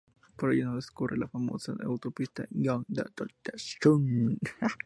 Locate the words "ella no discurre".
0.51-1.15